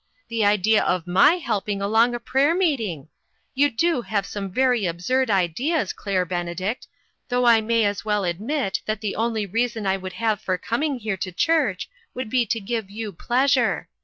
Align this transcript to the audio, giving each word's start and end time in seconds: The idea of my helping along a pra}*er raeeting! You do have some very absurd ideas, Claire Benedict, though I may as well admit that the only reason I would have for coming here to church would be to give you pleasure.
The 0.29 0.43
idea 0.43 0.81
of 0.83 1.05
my 1.05 1.33
helping 1.35 1.79
along 1.79 2.15
a 2.15 2.19
pra}*er 2.19 2.55
raeeting! 2.55 3.07
You 3.53 3.69
do 3.69 4.01
have 4.01 4.25
some 4.25 4.49
very 4.51 4.87
absurd 4.87 5.29
ideas, 5.29 5.93
Claire 5.93 6.25
Benedict, 6.25 6.87
though 7.29 7.45
I 7.45 7.61
may 7.61 7.85
as 7.85 8.03
well 8.03 8.23
admit 8.23 8.81
that 8.87 9.01
the 9.01 9.15
only 9.15 9.45
reason 9.45 9.85
I 9.85 9.97
would 9.97 10.13
have 10.13 10.41
for 10.41 10.57
coming 10.57 10.97
here 10.97 11.17
to 11.17 11.31
church 11.31 11.87
would 12.15 12.31
be 12.31 12.47
to 12.47 12.59
give 12.59 12.89
you 12.89 13.11
pleasure. 13.11 13.89